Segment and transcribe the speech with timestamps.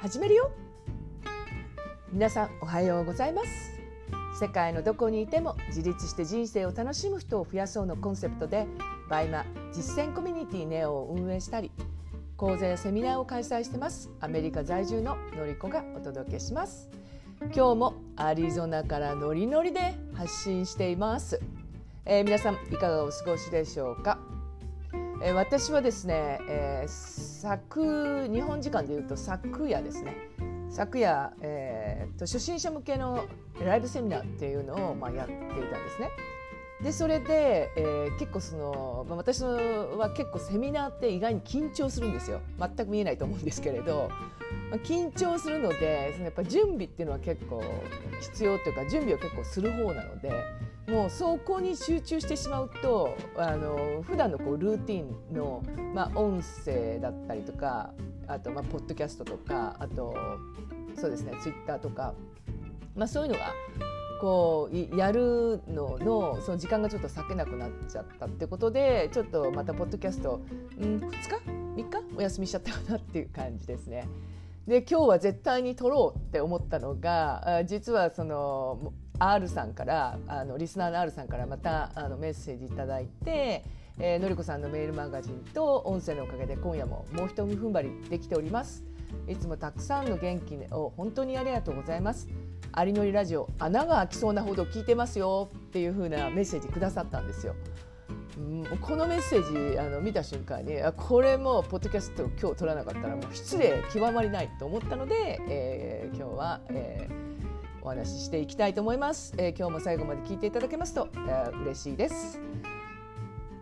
[0.00, 0.50] 始めるよ。
[2.10, 3.48] 皆さんおはようございます。
[4.40, 8.66] 世界のどこにいても自立して人生を楽しむ人を増やそうのコンセプトで
[9.10, 9.44] バイマ
[9.74, 11.70] 実践コミュニティネオを運営したり
[12.38, 14.08] 講座やセミナーを開催してます。
[14.20, 16.88] アメリカ在住ののりこがお届けします。
[17.54, 21.40] 今日もアリゾナからノリノリで発信しています、
[22.06, 24.18] えー、皆さんいかがお過ごしでしょうか？
[25.22, 26.88] えー、私はですね、えー、
[27.40, 30.14] 昨日本時間でいうと昨夜ですね
[30.68, 33.24] 昨夜、えーと、初心者向けの
[33.64, 36.10] ライブセミナーっていうのを、まあ、やっていたんですね。
[36.82, 42.40] でそれで、えー、結構その、まあ、私は結構セミナーって意外に緊張するんですよ。
[42.58, 44.10] 全く見えないと思うんですけれど、
[44.70, 47.62] まあ、緊張するのでそのやっぱ準備っていうのは結構
[48.20, 50.32] 必要というか準備を結構する方なので
[50.88, 55.62] もうそこに集中してしまうとあの普段のこうルーティンの、
[55.94, 57.92] まあ、音声だったりとか
[58.26, 60.14] あとまあポッドキャストとかあと
[60.96, 62.14] そうですねツイッターとか、
[62.96, 63.52] まあ、そういうのが
[64.20, 70.40] こうやるののその時間がちょっと割けなくなっちゃったってことでちょっとまたポッドキャスト、
[70.78, 71.28] うん、2日
[71.76, 72.16] ？3日？
[72.16, 74.06] お休みしちゃったかなっていう感じですね。
[74.66, 83.64] で今日は絶対に撮ろうって思ったのが実はその R さんからあのリスナーの R さんからまたあのメッセージ頂いて、
[83.98, 88.89] えー、のりこさんのメールマガジンと音声のおかげで今夜ももう一踏ん張りできております。
[89.28, 92.28] いつもたくさんの元気を本当にありがとうございます。
[92.72, 95.50] ありのりラジオ穴が開きそうなほど聞いてますよ。
[95.54, 97.54] っていう風なメッセージくださったんですよ。
[98.38, 107.30] うんこのメッセージあの見た瞬間にこれもポッドキャスト今日取らなかったらもう失礼極まりないと思ったので、えー、今日は、えー
[107.82, 112.38] お話ししていきたいと思います、えー、今日も最後まで聞いていただけますと、えー、嬉しいです。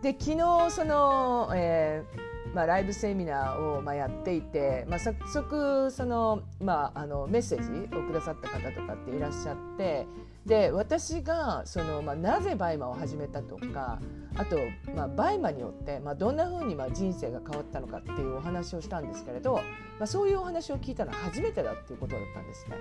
[0.01, 10.07] で昨日その、えーまあ、ライブセミナーを、まあ、やっていて、まあ、早速その、まあ、あのメッセージをくださった方とかっていらっしゃって
[10.45, 13.99] で私がその、まあ、なぜバイマを始めたとか
[14.35, 14.57] あと、
[14.95, 19.61] まあ、バイマによって、まあ、どんなふうにまあ人生が変わったのかっていうお話をしたんですけれど、ま
[20.01, 22.77] あ、そういうお話を聞いたのは初めてだっていうことだったんですね。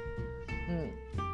[0.70, 1.28] うん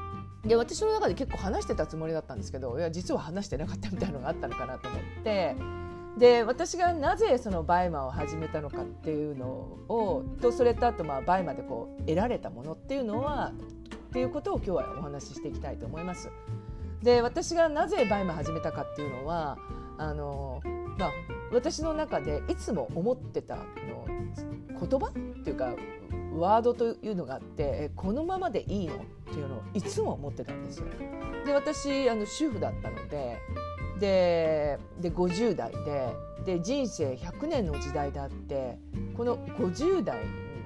[0.45, 5.57] で私の中で結構話してたつもりだったんですけどいや実は話してなかったみたいなのがあったのかなと思って
[6.19, 13.53] で私がなぜそのバイマを始めたのかっていうのをとそれとあとまあバイマでこう得られたものっていうのは
[14.07, 16.31] っていうことを今日はお話ししていきたいと思います。
[17.03, 19.59] で私がなぜバイマ始めたかっていうのは
[19.99, 20.63] あの、
[20.99, 21.13] まあ、
[21.53, 24.07] 私の中でいつも思ってたの
[24.69, 25.75] 言葉っていうか
[26.35, 28.99] ワードというのがあってこのままでいいのっ
[29.33, 30.87] ていうのをいつも思ってたんですよ。
[31.45, 33.39] で私あの主婦だったので
[33.99, 38.79] でで50代でで人生100年の時代であって
[39.17, 40.19] この50代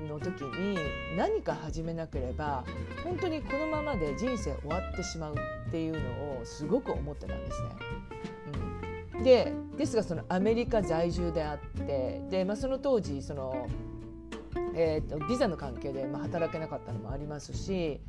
[0.08, 0.78] の時に
[1.16, 2.64] 何か始めなければ
[3.04, 5.34] 本当にこのままで人生終わってしまう
[5.68, 5.98] っていうの
[6.40, 7.68] をすごく思ってたんですね。
[9.16, 13.68] うん、でですがそのアメリカ在住であってで、まあ、その当時その
[14.74, 18.00] えーと、ビザの関係で、まあ、働けなかったのもありますし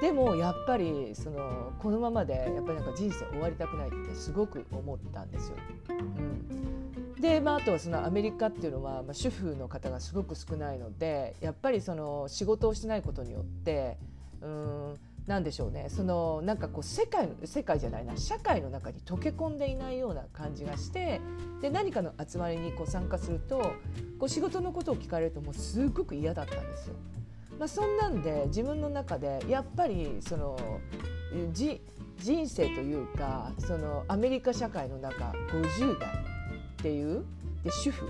[0.00, 5.56] でもやっぱりそのこのままでやっぱりなんか人生終わりたくないってすごく思ったんですよ。
[5.90, 13.96] うん、で、まあ、あとはそのアメリカっていうのは、まあ、主婦の方がすごく少ないのでやっぱりその仕事をしてないことによって
[14.40, 14.94] うん
[15.28, 15.88] なんでしょうね。
[15.90, 18.16] そのなんかこう世界の世界じゃないな。
[18.16, 21.20] 社会の中に溶け込んでいないような感じがして
[21.60, 23.58] で何かの集まりにこう参加すると
[24.18, 26.94] こう仕事のことを聞かれるともうすごく嫌だったんですよ。
[27.58, 30.56] まあ、そんなんで自分の中でやっぱりその
[31.52, 31.82] じ
[32.16, 36.22] 人生というかそのアメリカ社会の中50代っ
[36.78, 37.24] ていう
[37.62, 38.08] で主婦。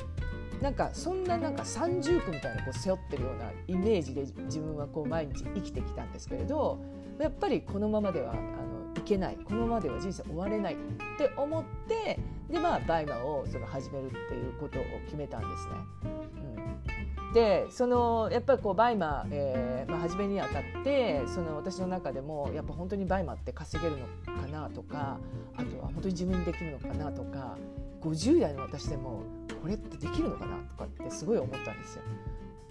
[0.61, 6.81] なんかそんななんか三重苦みたいなこう背負ってるようなイメージで自分はこう毎日生きてきたんですけれど
[7.19, 8.43] やっぱりこのままではあの
[8.97, 10.77] いけないこのままでは人生終われないっ
[11.19, 12.19] て思って
[12.51, 15.75] でまあ大麻をその始めるっていうことを決めたんですね。
[17.27, 24.07] うん、でそのやっぱりこうバイマ、えーまあ、始めにあたってその私の中でもやっぱ本当にバイマって稼げるの
[24.41, 25.19] かなとか
[25.57, 27.57] あとは本当に自分にできるのかなとか
[28.01, 29.23] 50代の私でも
[29.61, 32.03] これってできるのかなとかってすごい思ったんですよ。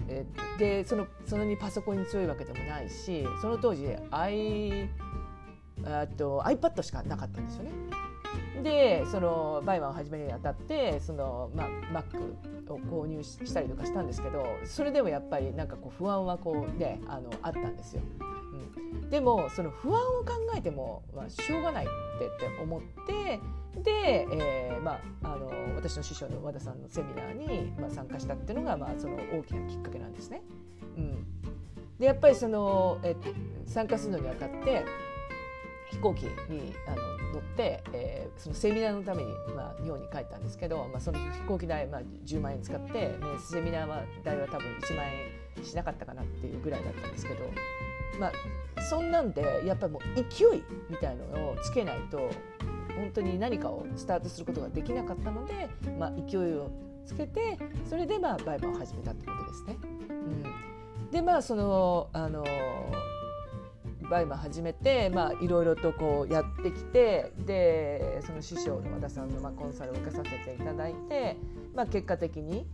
[0.08, 0.26] え
[0.58, 4.90] でそのそのにパソコンに強いわけでもないしその当時 I
[6.18, 7.72] と iPad しかなかったんですよね。
[8.64, 18.02] でそのバイマンを始めるにあたってその、まあ、Mac を購入したりとかしたんですけどそれでもやっぱりなんかこう不安はこう、ね、あのあったんですよ。
[18.58, 21.88] うん、でもその不安を考えても、まあ、しょうがないっ
[22.20, 23.40] てって思って
[23.82, 30.42] で、えーまあ、あの私の師匠の和田さんのセミナーに、まあ、参加したっていうのが、まあ、その大きなきっかけなんですね。
[30.98, 31.26] うん
[32.00, 33.16] でやっぱりその、え、
[33.66, 34.86] 参加するのにあたって
[35.90, 45.06] 飛行機にあの乗って、えー、そのセミナーのために、まあ、日本に帰ったんですけど、まあ、その飛行機代、まあ、10万円使って、ね、セミナー代は多分1万
[45.58, 47.46] 円しなかったかなっていうぐらいだったんですけど、
[48.20, 52.30] まあ、そんなんでやっぱりもう勢いみたいのをつけないと
[52.96, 55.70] 本当に何かをスタートすることができなかったので、
[56.00, 56.72] まあ、勢いを
[57.06, 57.58] つけて
[57.90, 59.78] それでまあバイマを始めたってことですね。
[60.10, 60.14] う
[61.08, 62.44] ん、でまあそのあの
[64.10, 65.12] バイマ始めて
[65.42, 71.38] いろいろとこうやってきてでその師匠の和田さんのまあコンサルを受けさせていただいて、
[71.76, 72.66] まあ、結果的に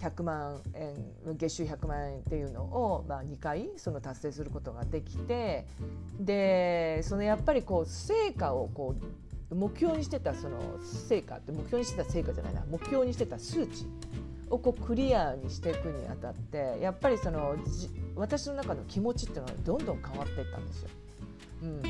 [0.00, 5.66] 100万円月収100万円っていうのを、まあ、2回その達成することができて
[6.18, 8.96] でそのやっぱりこう成果をこ
[9.50, 13.86] う目標にしてたその成果って目標にしてた成果じゃないな目標にしてた数値
[14.50, 17.56] をこうクリアにしていくにあたってやっぱりその
[18.16, 20.88] 私の中の気持ちっていうのはどんどん変わっていったんですよ。
[21.62, 21.82] うん、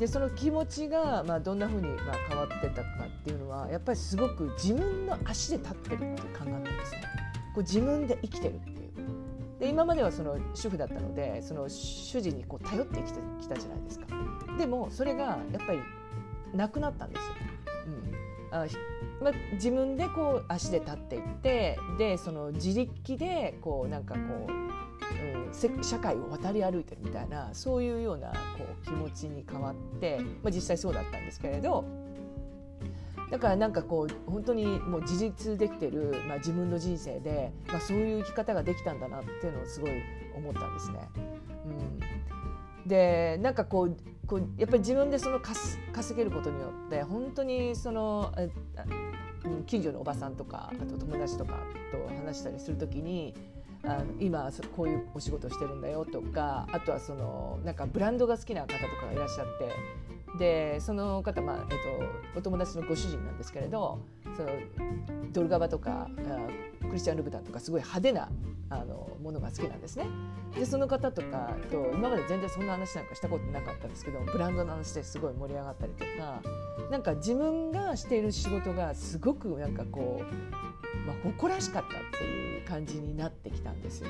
[0.00, 7.02] でその気持ちが、まあ、どんなふうにまあ変わってたかっていうのはやっぱりすごく自分の足で立ってるっていう感があったんですね。
[7.54, 8.80] こう自分で生きてるっていう。
[9.60, 14.06] で今まではその主婦だったのでその主人にこう頼ってきてきたじゃないですか。
[14.56, 15.80] でもそれがやっぱり
[16.54, 17.34] なくなったんですよ。
[18.52, 18.66] うん、あ
[19.22, 24.89] まあ、自分でこう足で立っていってでその自力でこうなんかこう、
[25.52, 28.34] 社会を渡り歩いてるみたいなそういうようなこ
[28.82, 31.84] う気持ちに変わって、まあ、実際そうだったんですけれど
[33.30, 39.90] だからなんかこう本当にもう自立できてる、まあ、自分の人生で、まあ、そういう生き方ができたんだなっていうのをすごい
[40.34, 41.08] 思ったんですね。
[42.82, 45.78] うん、でなんかこうこうやっぱり自分でその稼
[46.16, 48.32] げることによって本当にその
[49.66, 51.54] 近所のおばさんとかあと友達とか
[51.92, 53.34] と話したりする時に
[53.84, 61.78] あの今こういうお仕事してるんだよとかあとはそのなんかブランドが好きな方とかがいらっしゃってでその方、まあえっ
[62.34, 64.00] と、お友達のご主人なんですけれど
[64.36, 64.48] その
[65.32, 66.08] ドルガバとか
[66.82, 68.28] クリスチャン・ルブタンとかすごい派手な
[68.68, 70.06] あのものが好きなんですね。
[70.56, 76.42] でその方とかと今まで全然そんな話なんかしたことなかったんですけどブランドの話ですごい盛り上がったりとか
[76.90, 80.69] なんか自分がしている仕事がすごくなんかこう、
[81.06, 84.08] まあ、誇らしかったっていう感じになってきたんですよ。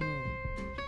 [0.00, 0.13] うん、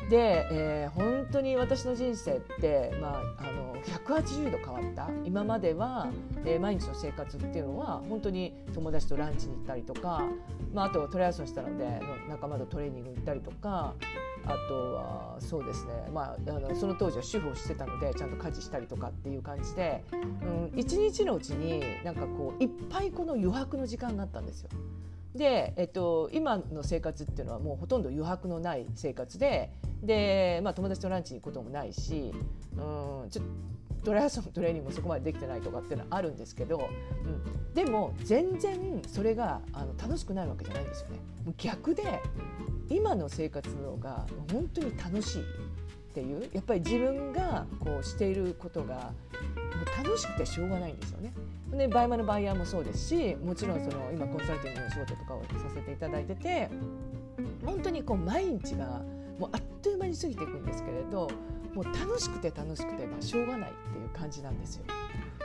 [0.09, 6.09] で、えー、本当に私の人生って、まあ、あの180度変わった今までは、
[6.45, 10.23] えー、毎日の生活っていうのは本当に友達とランチに行ったりとか、
[10.73, 13.95] まあ、あとはトレアスンしたので仲間とトレーニング行ったりとか
[14.45, 24.71] あとはそうですね、まあ、あのその当時は主婦をしてたのでちゃんと家事したりとかっていう感じで、うん、一日のうちになんかこういっぱいこの余白の時間があったんですよ。
[25.37, 29.71] で、えっと、今の生活っていうのはもうほとんど余白のない生活で
[30.03, 32.33] で、まあ、友達とランチに行くこともないし、
[32.77, 33.43] うん、ちょ
[34.05, 36.89] トライアスロントレーニングもそこまでできてないとかっていうのはあるんですけど、
[37.25, 41.19] うん、でも全然それがあの楽しくないわけじゃないんですよね。
[41.57, 42.23] 逆で
[42.89, 45.43] 今の生活の方が本当に楽しい
[46.17, 49.13] っていうやっぱり自分がこうしていることが
[50.03, 51.35] 楽しくてしょうがないんですよね。
[51.73, 56.71] でバイマのバイヤーもそうですしもちろんその今コンサルティングの仕事とかをさせていただいてて
[57.67, 59.03] 本当にこう毎日が
[59.39, 61.29] もうあっという間に過ぎていくんですけれど
[61.75, 64.85] もう楽しくて楽しくて、まあ、しょうがないっていう感じなんですよ。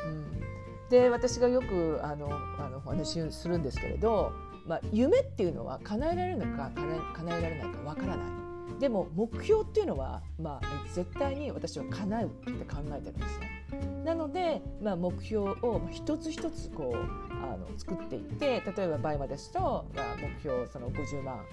[0.05, 4.31] うん、で私がよくあのあのお話をするんですけれど、
[4.65, 6.71] まあ、夢っていうのは叶えられるのか
[7.13, 8.40] 叶えられないかわからない。
[8.79, 13.61] でも目標っていうのは、まあ、絶対に私は叶うって考えてるんですね。
[14.03, 21.45] なので、まあ、目標を一つ一つこうあの作っていって例えば倍まですと、まあ、目標その50万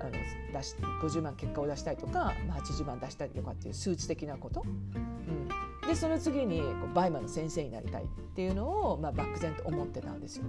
[0.00, 0.10] あの
[0.52, 5.48] 出し50万結果を出したいとか、まあ、80万出したいとかっていう数値的なこと、うん、
[5.86, 10.44] でその次にこうバイマの先生になりたいっていうのを、まあ、漠然と思ってたんですよ。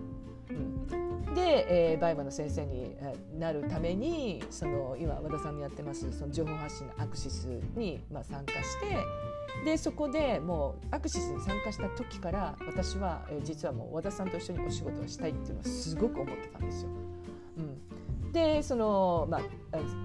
[0.50, 2.96] うん、で、えー、バイマの先生に
[3.40, 7.46] なるためにその今和田さんのやってますその情報発信のアクシス
[7.76, 8.98] に、まあ、参加して
[9.64, 16.90] でそこでもうアクシスに参加した時から私は、えー、実はもう和田さんと一緒にお仕事をしたいっていうのはすごく思ってたんですよ。
[17.58, 17.91] うん
[18.32, 19.42] でその、まあ、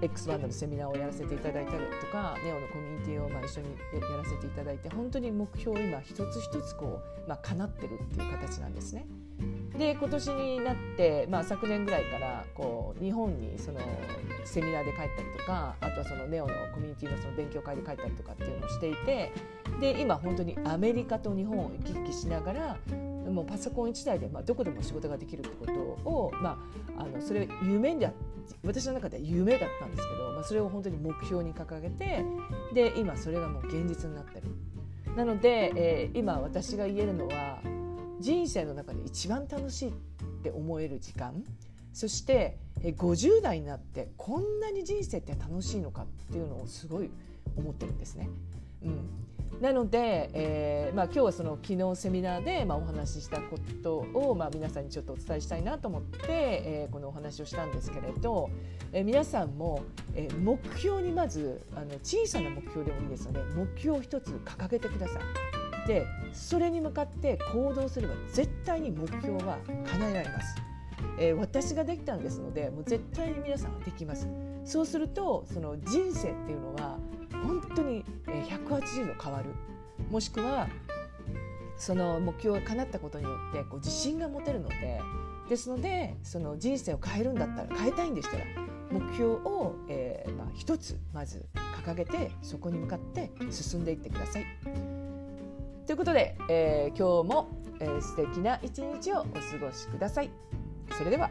[0.01, 9.05] X バンドのセミナーをやらせていただいたりとかネオのコミュニティをまあ一緒にやらせていただいて本当に目標を今一つ一つこう、まあ、叶ってるっていう形なんですね。
[9.77, 13.79] で今年になって、まあ、昨年ぐらいからこう日本にその
[14.43, 19.31] セミナーで帰ったりとかあとはそのネオのコミュニティのその勉強会で帰ったりとかっていうのをしていて
[19.79, 22.77] で今本当にアメリカと日本を行き来しながら、
[23.29, 25.71] もうパソコン1台でまあどこでも仕事ができるってこと
[26.09, 26.57] を、ま
[26.97, 28.11] あ、あのそれ夢で
[28.63, 32.23] 私の中では夢だったんですけど、まあ、それを本当に目標に掲げて
[32.73, 34.47] で今それがもう現実になってる。
[35.15, 37.59] なので、えー、今私が言えるのは
[38.19, 39.93] 人生の中で一番楽しいっ
[40.43, 41.43] て思える時間
[41.91, 47.09] そして50代になってこんなに人生って楽しいのかっていうのをすごい
[47.55, 48.29] 思ってるんですね。
[48.83, 49.09] うん、
[49.61, 58.49] なので、えーまあ、今日はその昨日セミナーで、まあ、お話ししたことを、まあ、皆さんにちょっとお伝えしたいなと思って、えー、このお話をしたんですけれど、
[58.91, 65.87] えー、皆さんも、えー、目標にまずあの小さな目標でもいいですので目標を一つ掲げてください。
[65.87, 69.57] でそれに向かって行動すれば絶対に目標は
[69.89, 70.55] 叶えられます。
[71.19, 74.27] えー、私ができたんですのでもう絶対に皆さんはできます。
[74.65, 76.99] そうするとその人生っていうのは
[77.47, 79.49] 本当に180度変わる
[80.11, 80.67] もしくは
[81.77, 84.99] その目標が叶ったことによってこう自信が持てるので
[85.47, 88.43] ですのでその人生を変えるんだったら変えたいんでしたら
[88.91, 91.45] 目標を、えーまあ、一つまず
[91.85, 94.45] 掲げてそこに向かって進んでいってください。
[95.85, 97.47] ということで、えー、今日も、
[97.79, 99.29] えー、素敵な一日をお過
[99.61, 100.29] ごしください。
[100.97, 101.29] それでは